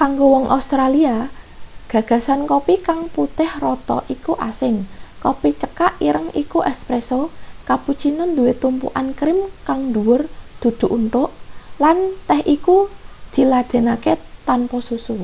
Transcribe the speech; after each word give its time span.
kanggo 0.00 0.24
wong 0.34 0.46
australia 0.56 1.16
gagasan 1.92 2.40
kopi 2.52 2.74
kang 2.86 3.00
'putih 3.12 3.50
rata' 3.64 4.02
iku 4.14 4.32
asing. 4.50 4.76
kopi 5.24 5.48
cekak 5.62 5.92
ireng 6.08 6.28
iku 6.42 6.58
'espresso' 6.68 7.28
cappuccino 7.68 8.24
duwe 8.36 8.52
tumpukan 8.62 9.06
krim 9.18 9.38
kang 9.66 9.80
dhuwur 9.94 10.22
dudu 10.60 10.86
unthuk 10.96 11.30
lan 11.82 11.96
teh 12.28 12.40
iku 12.56 12.76
diladenake 13.32 14.12
tanpa 14.48 14.78
susu 14.88 15.16